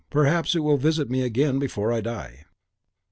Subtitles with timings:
[0.09, 2.45] Perhaps it will visit me again before I die."